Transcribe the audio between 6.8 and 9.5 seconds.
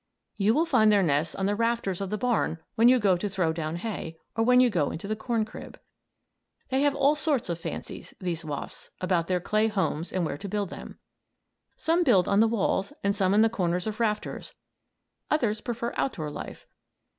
have all sorts of fancies these wasps about their